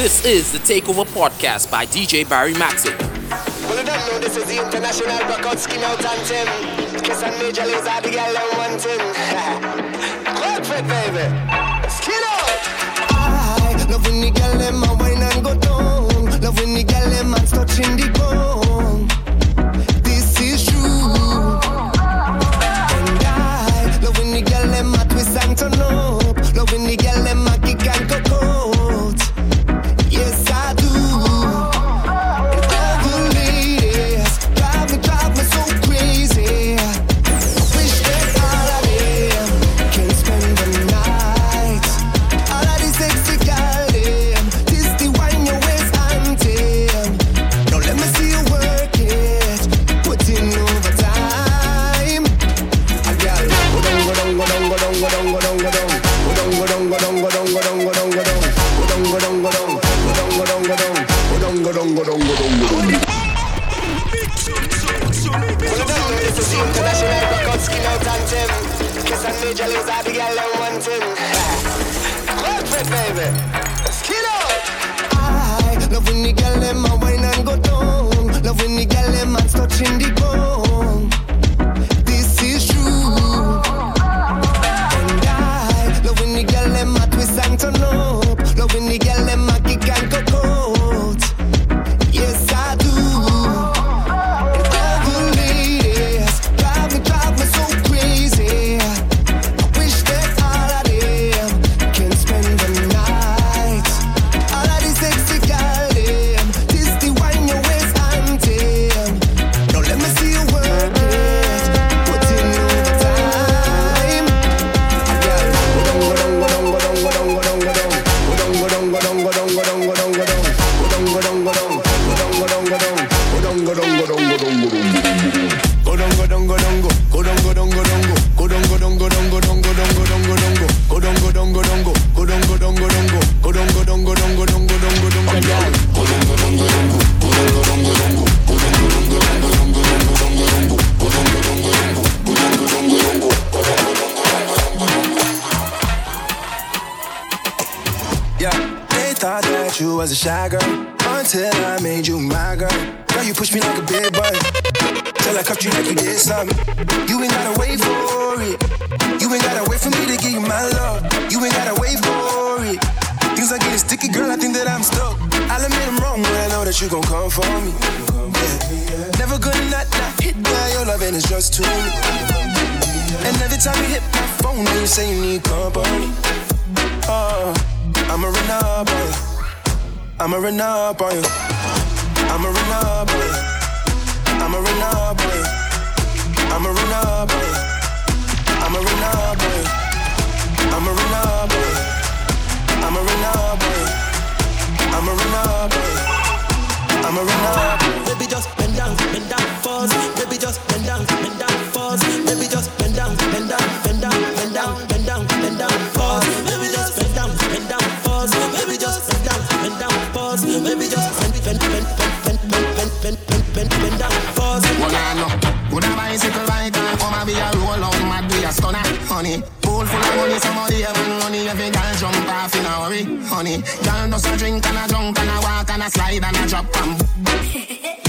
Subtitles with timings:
[0.00, 2.98] This is the Takeover Podcast by DJ Barrymattic.
[3.68, 6.48] Well, you don't know this is the international record out on Tim.
[7.02, 8.78] Kiss and major the girl I'm
[10.88, 11.28] baby.
[11.90, 12.60] Skin out.
[13.12, 16.40] I love when the girl wine and go down.
[16.40, 17.12] Love when the girl
[17.44, 19.19] touching the bone.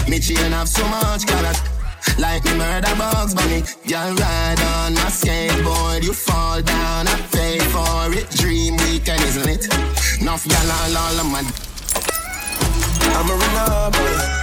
[0.10, 1.60] me chain have so much carrot.
[2.18, 3.64] Like me murder bugs bunny.
[3.88, 8.30] Girl ride on my skateboard, you fall down, I pay for it.
[8.32, 9.68] Dream weekend isn't it?
[10.22, 11.42] Nuff y'all all, all of my.
[13.18, 14.42] I'm a runner boy.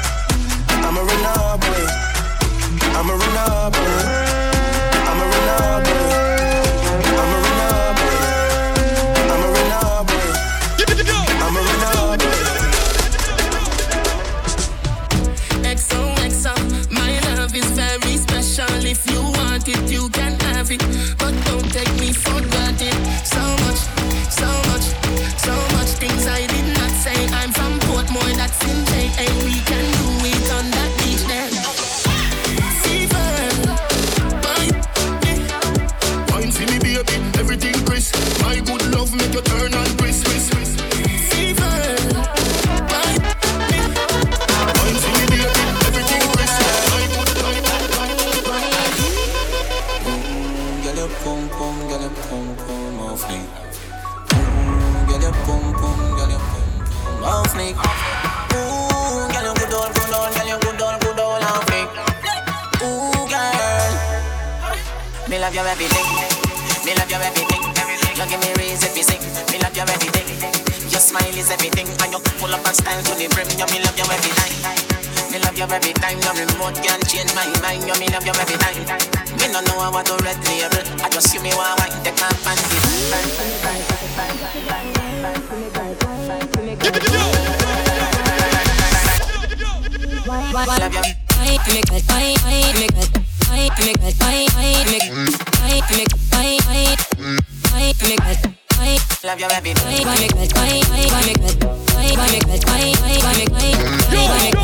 [0.86, 1.84] I'm a runner boy.
[2.96, 3.88] I'm a runner boy.
[5.08, 6.37] I'm a runner boy.
[18.98, 20.82] If you want it, you can have it.
[21.18, 22.94] But don't take me for granted.
[23.24, 23.80] So much,
[24.26, 24.86] so much,
[25.38, 27.18] so much things I did not say.
[27.32, 29.67] I'm from Portmore, that's in J.A.
[65.62, 66.06] love you everything.
[66.86, 67.62] Me love you everything.
[68.14, 69.18] You give me reason to sing.
[69.50, 70.26] Me love you everything.
[70.90, 73.50] Your smile is everything, and you pull up and style to the brim.
[73.58, 74.54] You me love you every time.
[75.32, 76.18] Me love you every time.
[76.22, 77.82] Your remote can change my mind.
[77.82, 78.86] You me love you every time.
[79.34, 80.84] Me no know want to red label.
[81.02, 82.78] I just see me want wine, take my panty.
[90.78, 91.02] Love you.
[91.42, 93.27] Make it, make it, make
[99.24, 101.58] Love you, I, make my fight I make it.
[102.18, 102.18] I
[104.10, 104.57] love you every day.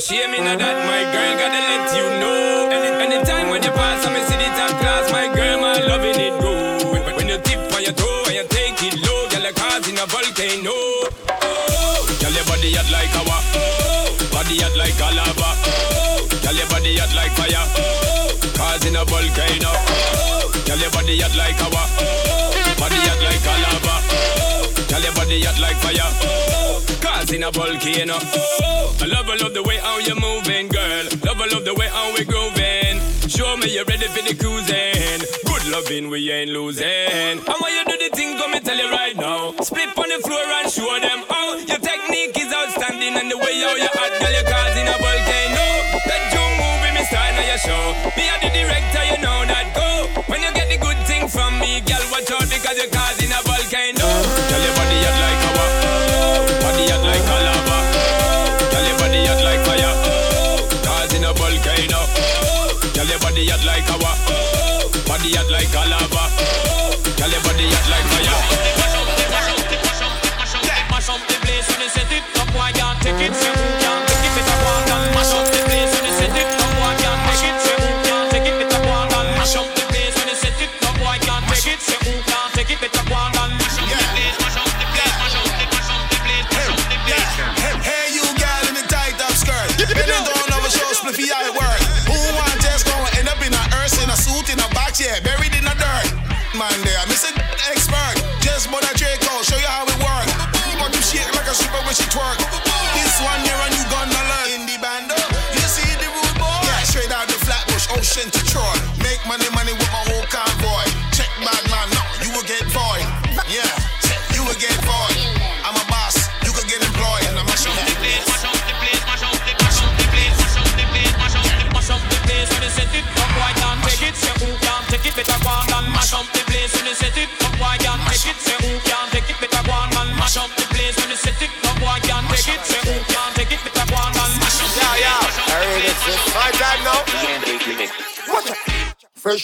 [0.00, 1.32] Shame in that, my girl.
[1.36, 2.72] Gotta let you know.
[2.72, 6.32] Any, anytime when you pass, I'm see the top class, my girl, my loving it
[6.40, 6.52] go.
[6.88, 10.00] When, when, you tip on your toe and you take it low, girl, like causing
[10.00, 10.72] a volcano.
[10.72, 13.36] Oh, girl, your body hot like lava.
[13.60, 15.48] Oh, body hot like a lava.
[15.68, 17.60] Oh, girl, your body hot like fire.
[17.76, 19.68] Oh, causing a volcano.
[19.68, 21.82] Oh, girl, your body hot like lava.
[22.00, 23.94] Oh, body hot like a lava.
[24.16, 26.08] Oh, girl, your body hot like fire.
[26.24, 28.16] Oh, causing a volcano.
[28.16, 28.69] Oh,
[29.00, 31.04] I love, I love the way how you're moving, girl.
[31.24, 33.00] Love, I love the way how we're grooving.
[33.32, 35.24] Show me you're ready for the cruising.
[35.48, 36.84] Good loving, we ain't losing.
[36.84, 39.56] And when you do the thing, come and tell you right now.
[39.64, 43.56] Split on the floor and show them how your technique is outstanding and the way
[43.64, 45.64] how you hot, girl, you're causing a volcano.
[46.04, 47.84] That you moving me style of your show.
[48.20, 49.88] Me are the director, you know that go.
[50.28, 53.29] When you get the good thing from me, girl, watch out because you're causing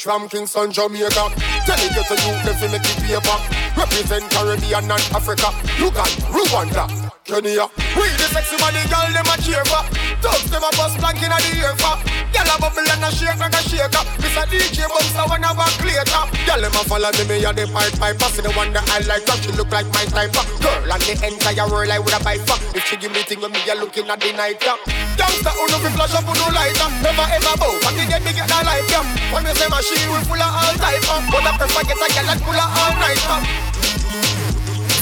[0.06, 1.34] from Kingston, Jamaica.
[1.66, 3.38] Tell it to you, if you make it paper.
[3.76, 5.50] Represent Caribbean and Africa.
[5.82, 6.86] Look at Rwanda,
[7.25, 7.66] Kenya.
[7.98, 9.82] We the sexy money girl, them a cheer for.
[10.22, 12.05] Thugs them a bust blank in the ear for.
[12.46, 14.06] Girl a bubble and a shake like a shaker.
[14.22, 16.22] This a DJ bounce a one of a creator.
[16.46, 18.22] Girl them a follow me, me a the pipe pipe.
[18.30, 20.30] See the one that I like, she look like my type.
[20.62, 22.54] Girl and the entire world I would a buy for.
[22.70, 24.62] If she give me thing, me a looking at the night.
[24.62, 24.78] Yeah.
[25.18, 26.94] Youngster who no fi flash up, who no light up.
[27.02, 28.86] Never ever bow, but they get me get that life.
[28.94, 29.02] Yeah.
[29.34, 31.02] When me say machine, we full of all type.
[31.10, 31.18] Uh.
[31.34, 33.22] But I prefer get a girl that full of all night.
[33.26, 33.42] Uh.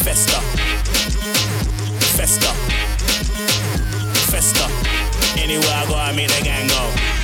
[0.00, 0.40] Festa.
[2.16, 2.50] Festa.
[4.32, 4.64] Festa.
[5.36, 7.23] Anywhere I go, I make the gang go.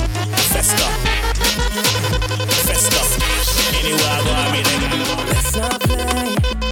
[0.51, 0.83] Festa.
[2.67, 3.01] Festa.
[3.79, 5.27] Anywhere I go, I make the gang.
[5.27, 6.70] Let's not play.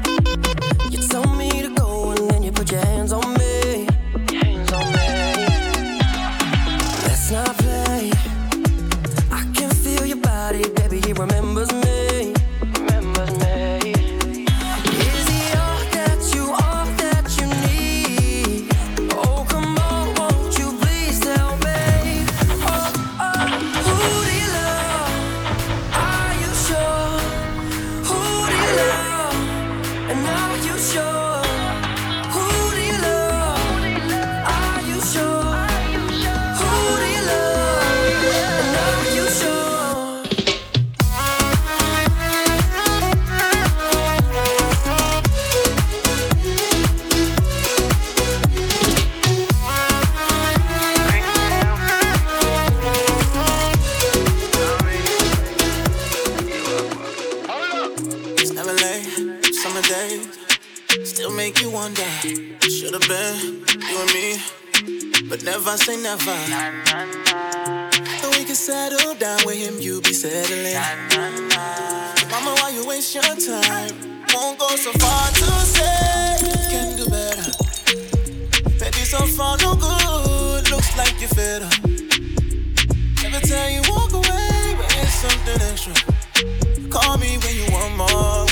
[61.20, 62.10] Still make you wonder.
[62.62, 63.36] Should've been
[63.90, 64.40] you and me,
[65.28, 66.38] but never say never.
[68.22, 70.80] But we can settle down with him, you be settling.
[72.32, 74.24] Mama, why you waste your time?
[74.34, 76.38] Won't go so far to say
[76.72, 77.52] can do better.
[78.80, 80.72] Baby, so far no good.
[80.72, 81.74] Looks like you're fed up.
[83.26, 85.96] Every time you walk away, but it's something extra.
[86.90, 88.49] Call me when you want more,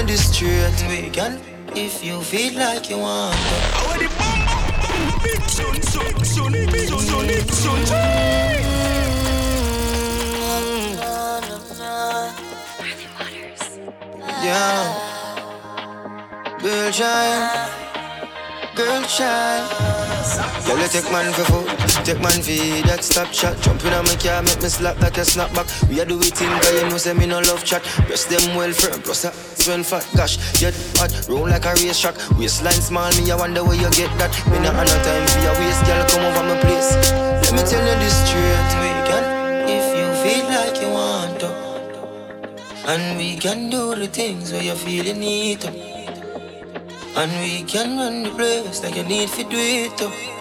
[0.00, 1.40] you this straight, we can
[1.74, 4.08] if you feel like you want to.
[14.44, 14.84] Yeah,
[16.60, 17.70] girl child,
[18.76, 19.97] girl child.
[20.68, 23.56] Girl, you take man for food, take man for that stop shot.
[23.62, 25.64] Jump in on my car, make me slap like a snapback.
[25.88, 27.80] We are do it in, cause you know say me no love chat.
[28.06, 30.04] Breast them well firm, plus a swell fat.
[30.14, 32.20] Gosh, get hot, roll like a race track.
[32.36, 34.28] Waistline small, me I wonder where you get that.
[34.52, 36.92] Me not have no time for your waist, girl, come over my place.
[37.48, 39.24] Let me tell you this straight, we can
[39.72, 41.50] if you feel like you want to.
[42.92, 45.72] And we can do the things where you feel you need to.
[47.16, 50.37] And we can run the place like you need to do it too.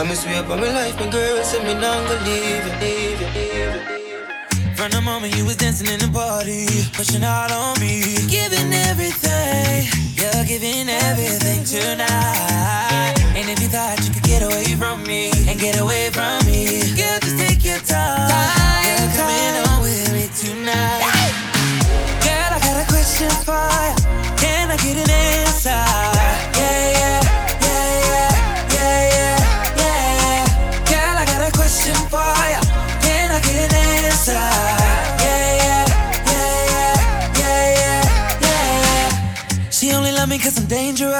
[0.00, 3.20] Come and sweep on my life, my girl, say me not gonna leave you, leave
[3.20, 4.74] you, leave you.
[4.74, 6.64] From the moment you was dancing in the party,
[6.94, 9.84] pushing out on me, giving everything,
[10.16, 13.12] you're giving everything tonight.
[13.36, 16.39] And if you thought you could get away from me and get away from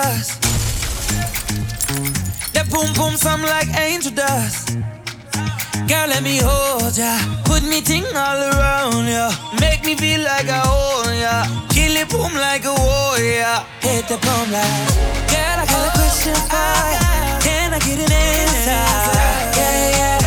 [0.00, 0.40] I'm.
[2.54, 4.76] That boom boom sound like angel dust.
[5.88, 7.19] Girl, let me hold ya.
[7.45, 9.30] Put me ting all around ya.
[9.61, 11.45] Make me feel like I own ya.
[11.69, 13.57] Kill it boom like a warrior.
[13.80, 14.88] Hit the boom like.
[15.33, 17.00] Girl, I got a question for ya.
[17.04, 18.85] Oh, Can I get an answer?
[19.59, 20.20] Yeah, yeah,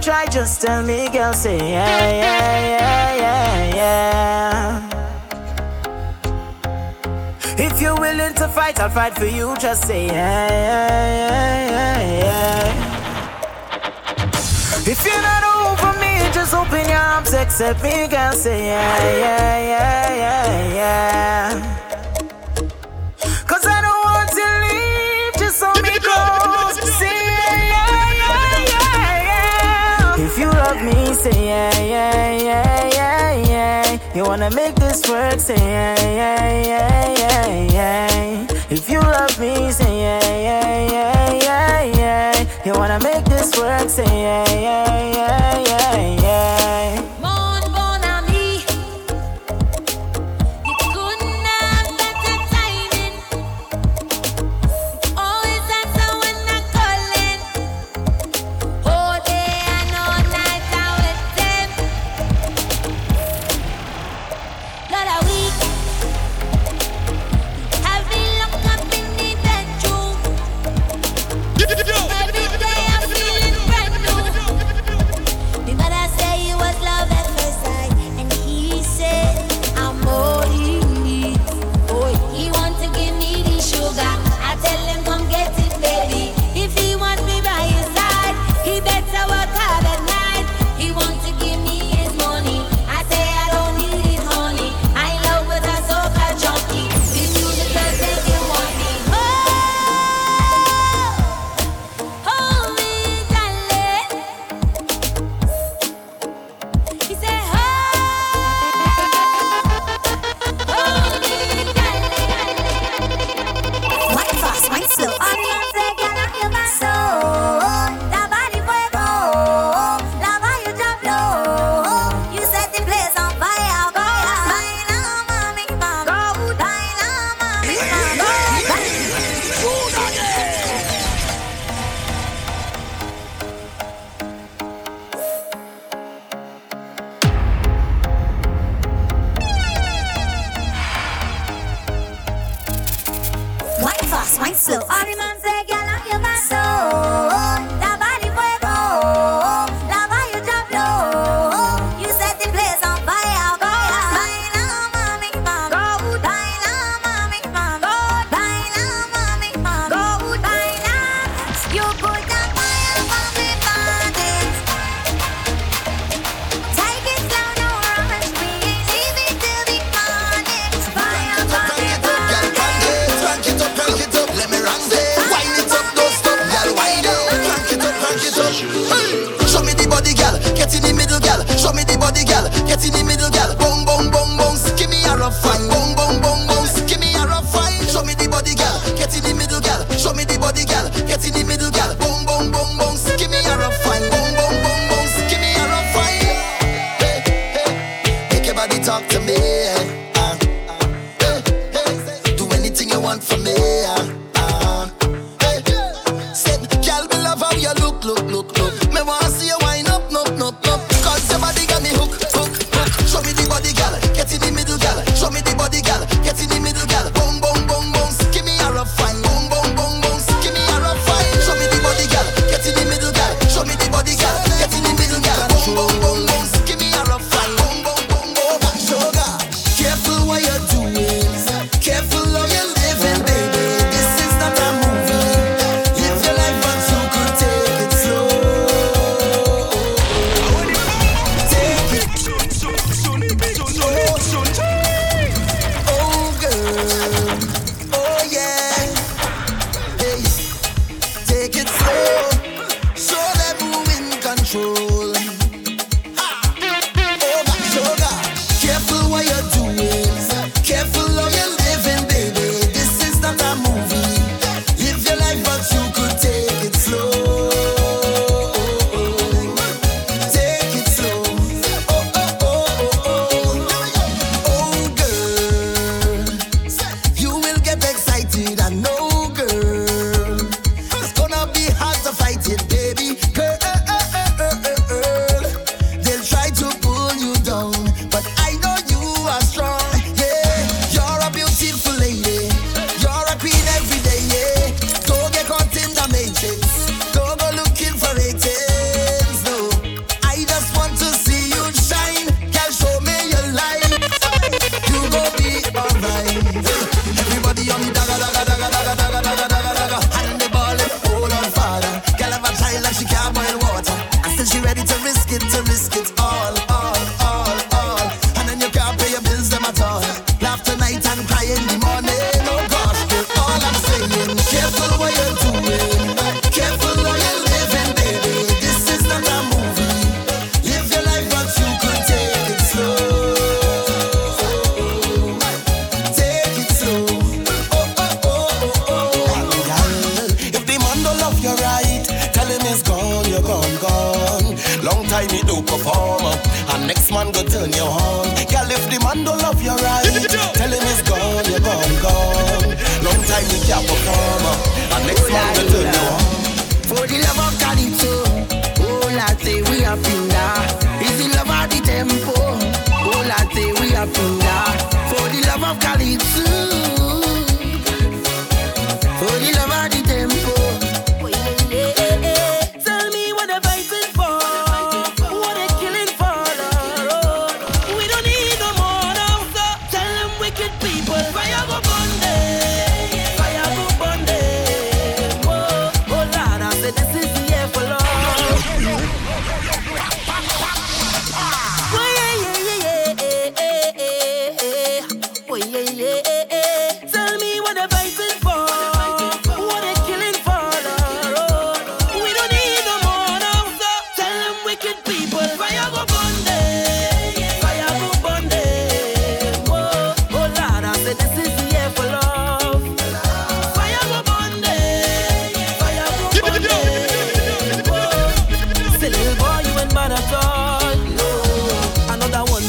[0.00, 0.26] try?
[0.26, 1.32] Just tell me, girl.
[1.32, 4.88] Say yeah, yeah, yeah, yeah, yeah.
[7.58, 9.56] If you're willing to fight, I'll fight for you.
[9.58, 10.88] Just say yeah, yeah,
[11.70, 12.94] yeah, yeah, yeah.
[14.86, 18.32] If you're not over me, just open your arms, accept me, girl.
[18.32, 21.77] Say yeah, yeah, yeah, yeah, yeah.
[30.78, 33.98] love me, say yeah, yeah, yeah, yeah, yeah.
[34.14, 38.46] You wanna make this work, say yeah, yeah, yeah, yeah, yeah.
[38.70, 42.46] If you love me, say yeah, yeah, yeah, yeah, yeah.
[42.64, 46.97] You wanna make this work, say yeah, yeah, yeah, yeah, yeah.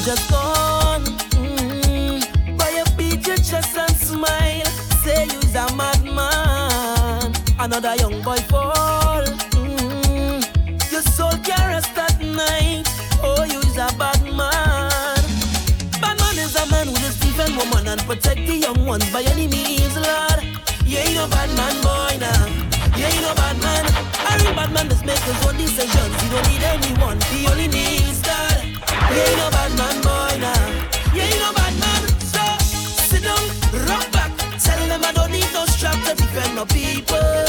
[0.09, 1.03] just gone.
[1.37, 2.57] Mm-hmm.
[2.57, 4.65] By your beat your chest and smile.
[5.03, 7.35] Say you's a madman.
[7.59, 9.23] Another young boy fall.
[9.53, 10.41] Mm-hmm.
[10.91, 12.85] Your soul can't rest at night.
[13.21, 15.21] Oh, you's a bad man.
[16.01, 19.21] Bad man is a man who just defend woman and protect the young ones by
[19.21, 20.41] any means, Lord.
[20.85, 22.47] You ain't no bad man, boy, now.
[22.97, 23.85] You ain't no bad man.
[24.33, 26.13] Every bad man just make his own decisions.
[26.21, 27.21] He don't need anyone.
[27.29, 28.18] He only needs
[36.59, 37.48] no people.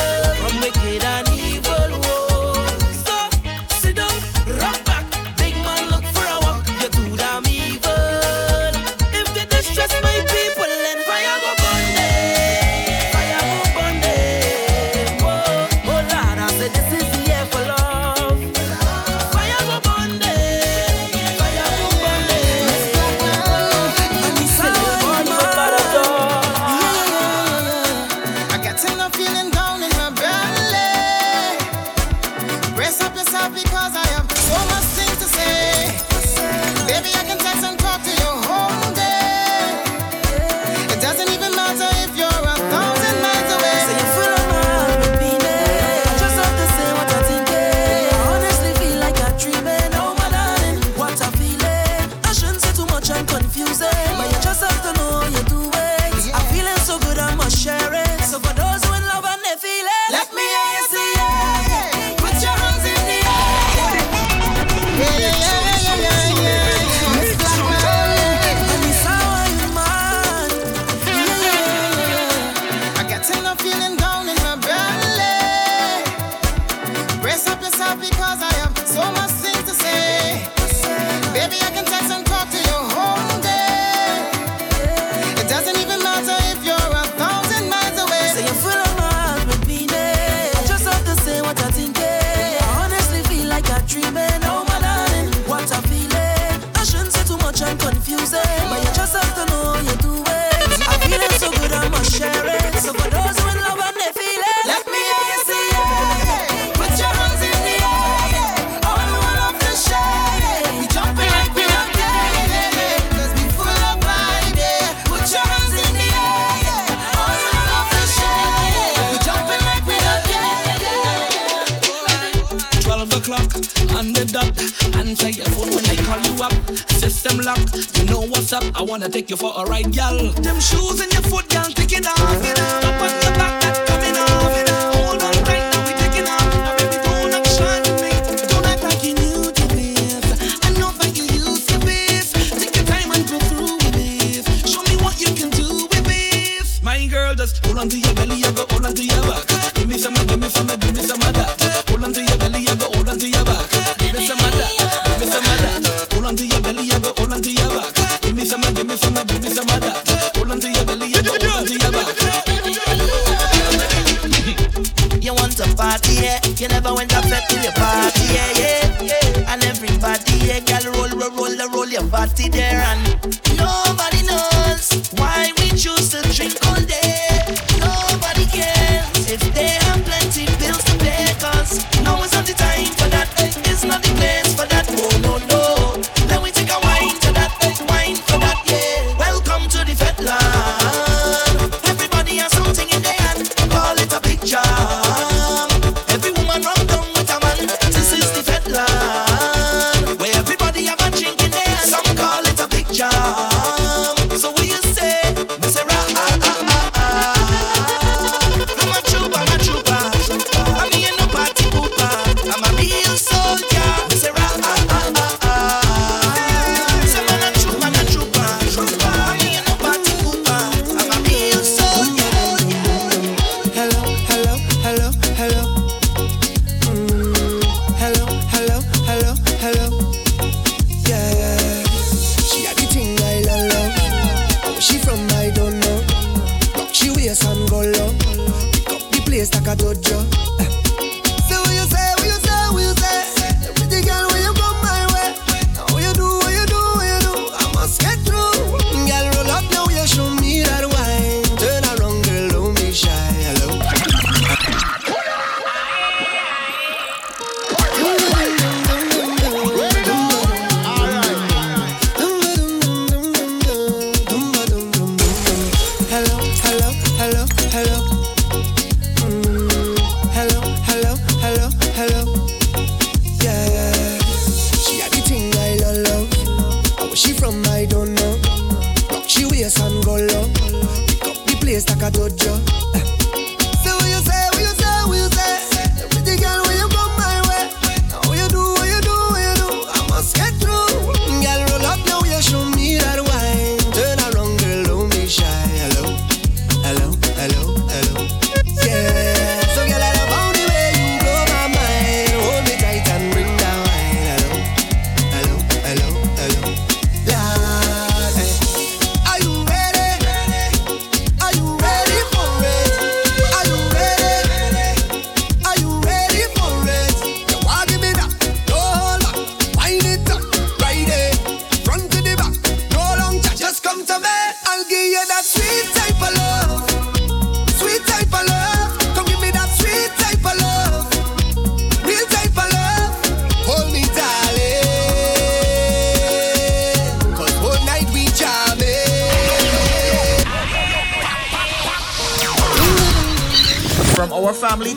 [128.90, 130.18] wanna take you for a ride, gal.
[130.42, 131.50] Them shoes and your foot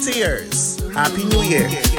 [0.05, 0.81] Tears.
[0.93, 1.92] Happy New Year.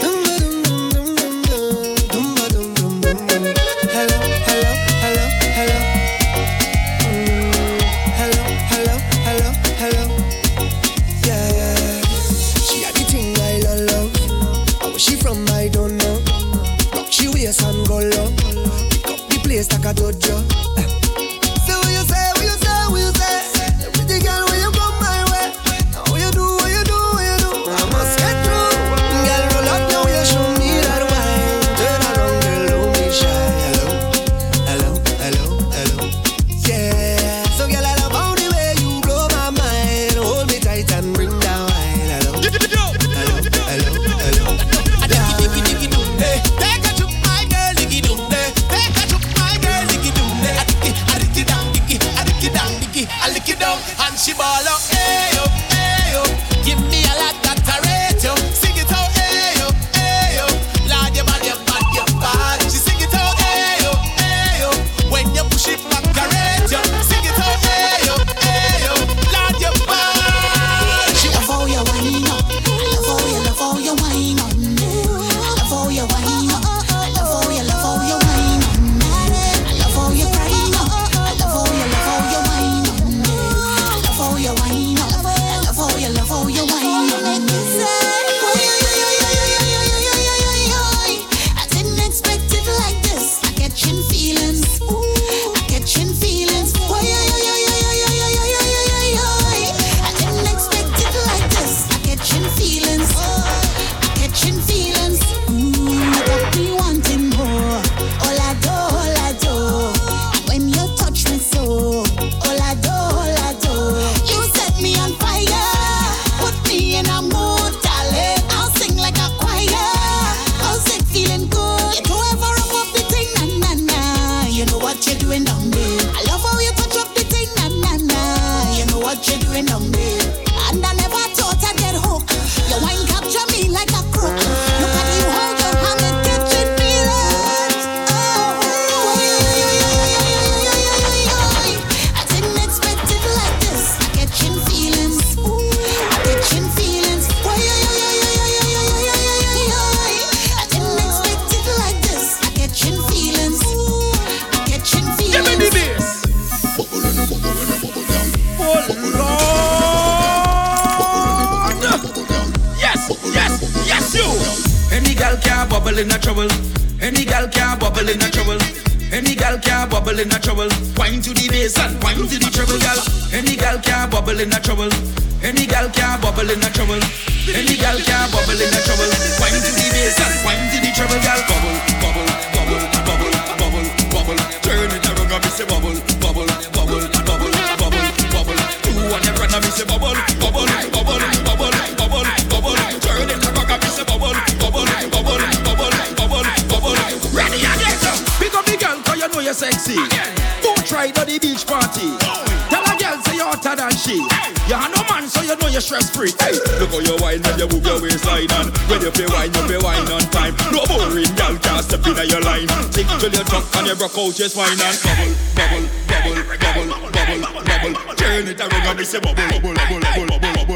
[214.24, 218.14] go just wine and bubble, bubble, bubble, bubble, bubble, bubble.
[218.16, 220.73] Turn it around and me say bubble, bubble, bubble, bubble, bubble.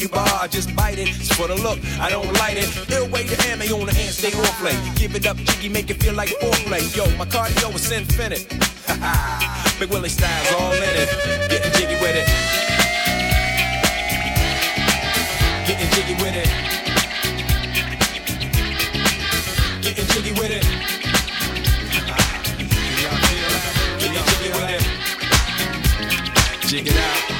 [0.00, 1.08] you bar, I just bite it.
[1.08, 2.68] It's for the look, I don't light it.
[2.90, 4.76] Ill way to ammo on the hand, stay on play.
[4.96, 6.80] Give it up, jiggy, make it feel like foreplay.
[6.96, 8.46] Yo, my cardio is infinite.
[8.90, 11.08] Ha ha, Willie style's all in it.
[11.76, 12.26] Jiggy with it.
[15.66, 16.48] Getting jiggy with it.
[19.82, 20.64] Getting jiggy with it.
[24.00, 24.84] Getting jiggy with it.
[26.66, 27.39] Jig it out.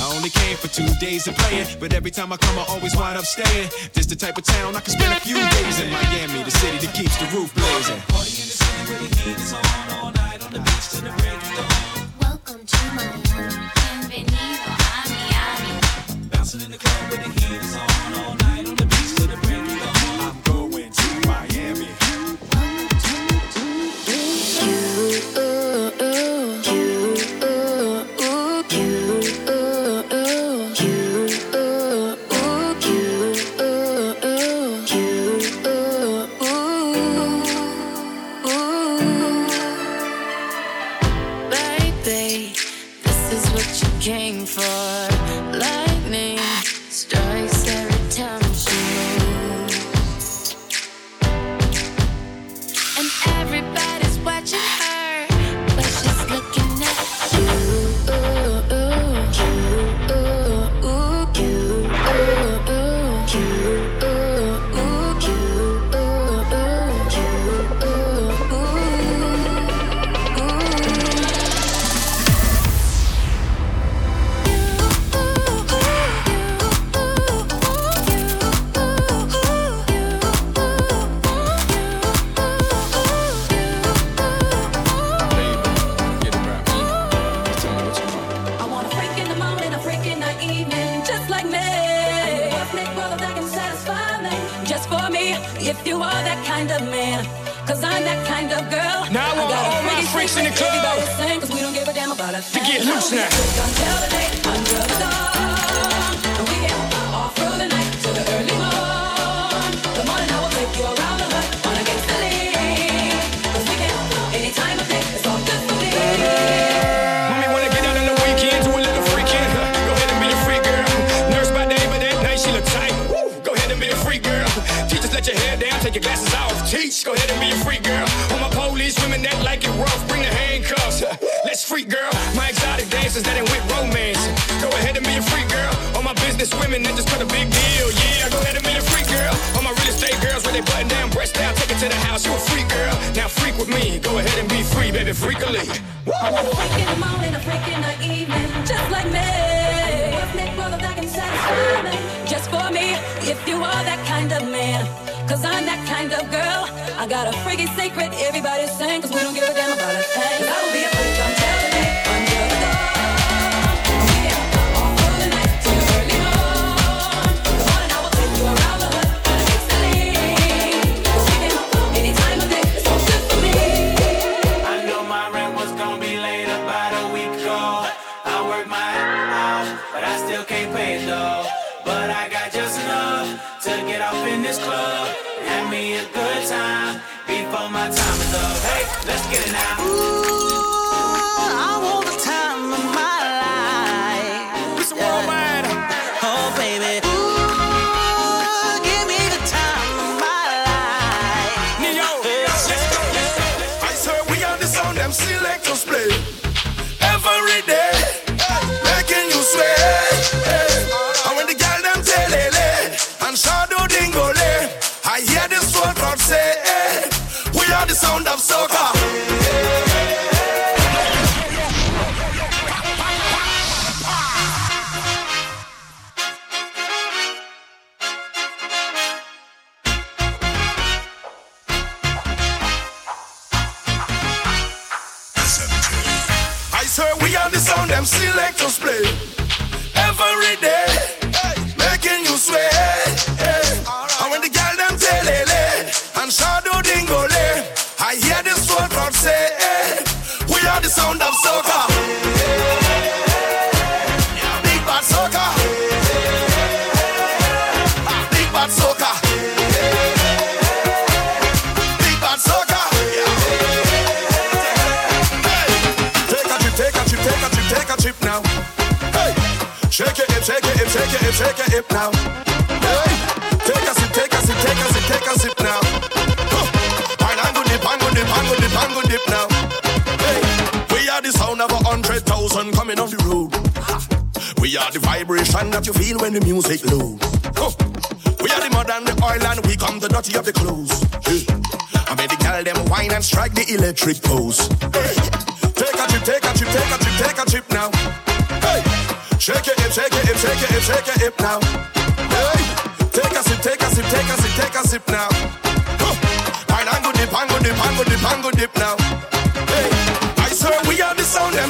[0.00, 2.96] I only came for two days of playing, but every time I come, I always
[2.96, 3.70] wind up staying.
[3.92, 6.78] This the type of town I can spend a few days in Miami, the city
[6.86, 8.00] that keeps the roof blazing.
[8.08, 11.02] Party in the city where the heat is on all night on the beach till
[11.02, 11.71] the break of dawn.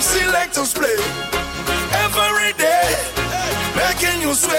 [0.02, 0.98] selectors play
[2.04, 2.90] every day,
[3.76, 4.58] making you sway.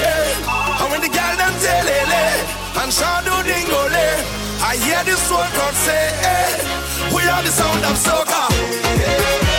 [0.00, 0.80] Yeah.
[0.80, 4.24] And when the girl them tell eh, and shadow dingole, eh,
[4.64, 9.53] I hear this soul God say, hey, we are the sound of soccer.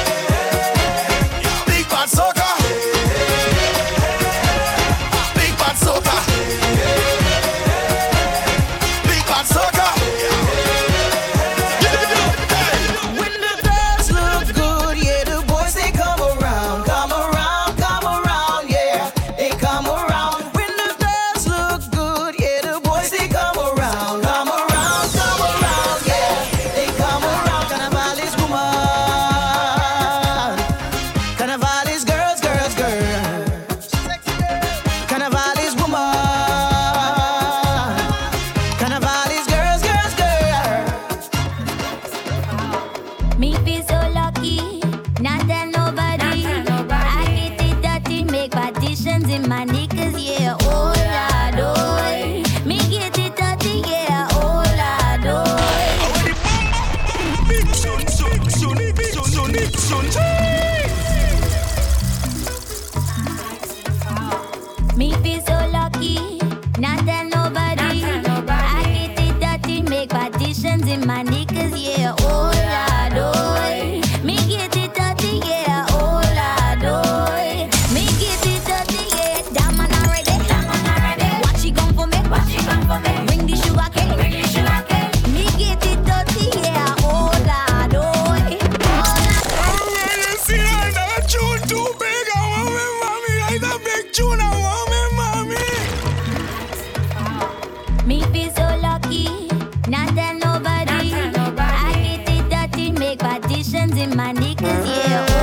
[103.75, 105.34] legends in my niggas, yeah.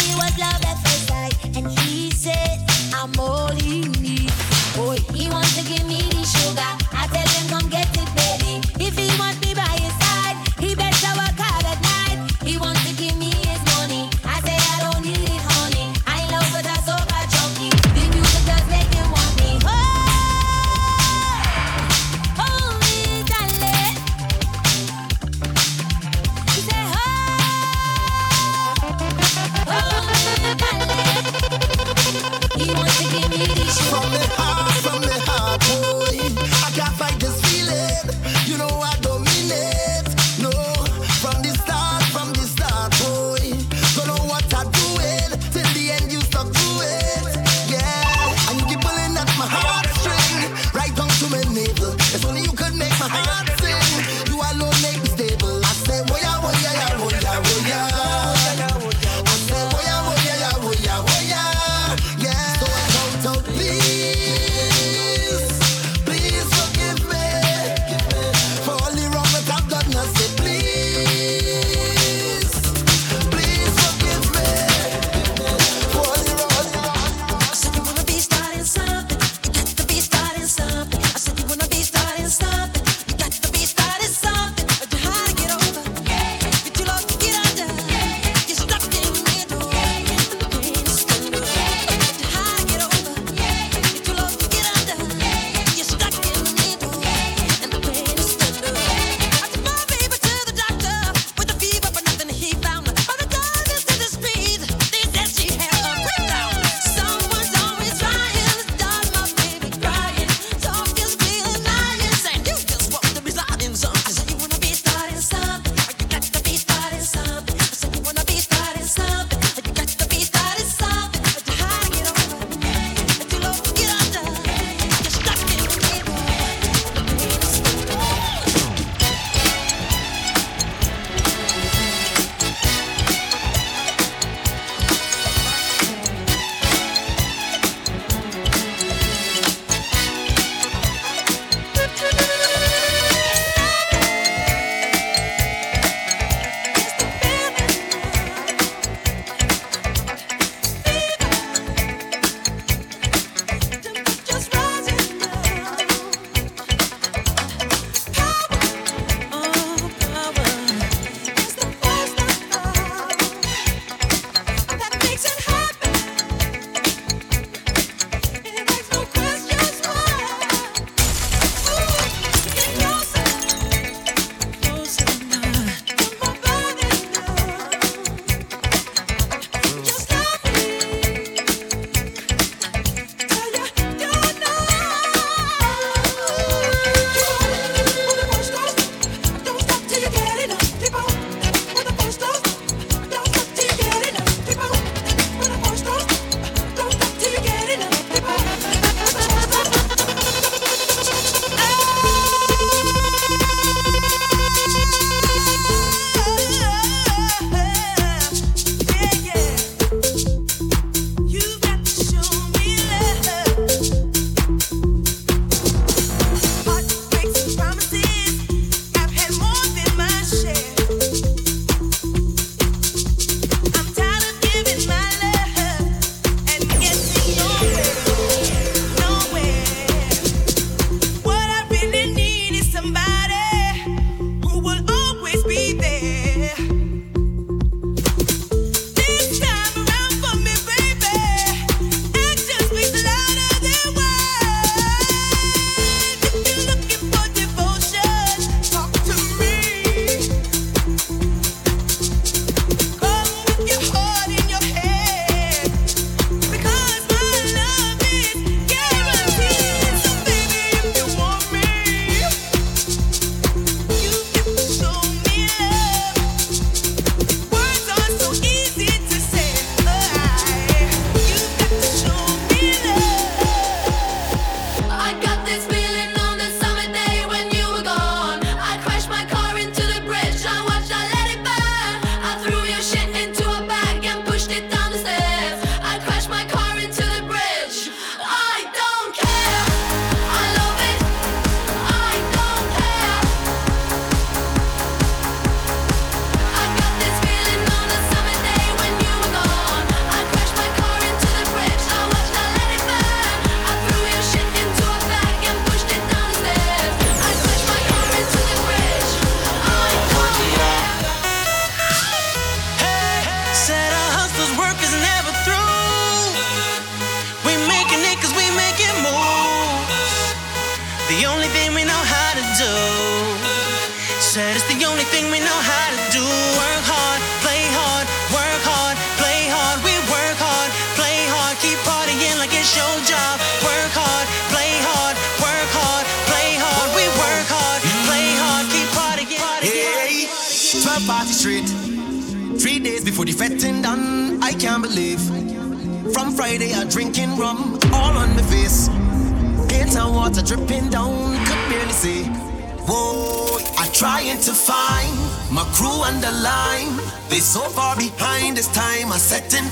[0.00, 2.58] he was love at first sight, and he said,
[2.94, 3.47] I'm more.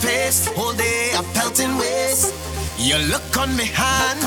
[0.07, 0.39] place.
[0.57, 2.33] All day I'm pelting waist.
[2.79, 4.21] Your look on me hand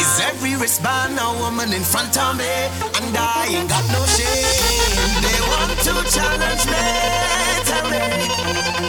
[0.00, 1.18] is every wristband.
[1.18, 2.54] A woman in front of me,
[2.98, 5.12] and I ain't got no shame.
[5.24, 6.84] They want to challenge me,
[7.70, 8.04] tell me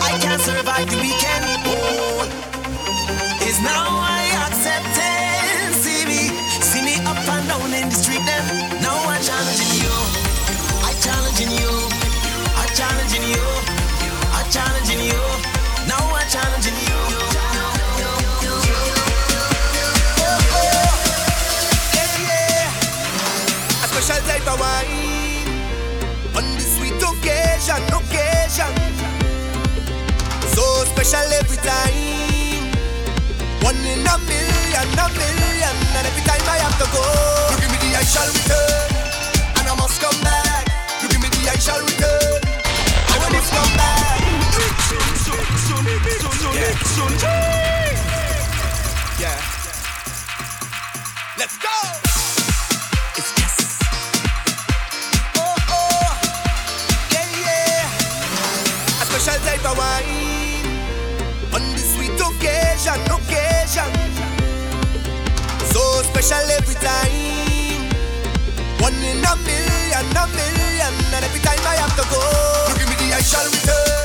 [0.08, 1.46] I can't survive the weekend.
[1.72, 2.28] Oh,
[3.48, 3.88] is now
[4.18, 4.25] I
[28.56, 28.72] attraction.
[30.48, 32.72] So special every time.
[33.62, 35.76] One in a million, a million.
[35.96, 37.04] And every time I have to go,
[37.52, 38.92] you give me the I shall return.
[39.60, 40.68] And I must come back.
[41.02, 42.42] You give me the I shall return.
[43.12, 44.22] I will must come back.
[46.56, 46.72] Yeah.
[49.20, 49.40] yeah.
[51.38, 52.05] Let's go.
[63.76, 63.92] vision.
[65.72, 67.92] So special every time.
[68.80, 72.22] One in a million, a million, and every time I have to go,
[72.70, 74.05] you give me the I shall return.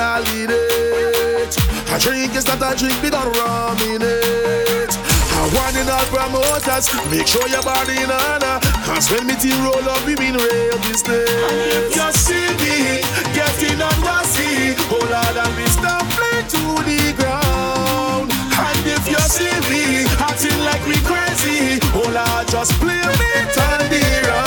[0.00, 1.52] validate.
[1.92, 4.92] A drink is not a drink without rum in it.
[5.36, 8.56] I want in all promoters, make sure your body in honor.
[8.88, 11.28] Cause when me team roll up, we been real business.
[11.96, 13.04] You see me
[13.36, 14.72] getting unrussy.
[14.88, 18.32] Oh Lord, I'll be stumbling to the ground.
[18.56, 23.84] And if you see me acting like we crazy, oh Lord, just play me, turn
[23.92, 24.39] the round.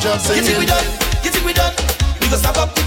[0.00, 0.44] just singing.
[0.44, 0.84] You think we done?
[1.22, 1.74] You think we done?
[2.20, 2.79] We go stop up.